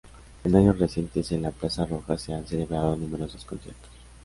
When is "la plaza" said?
1.43-1.85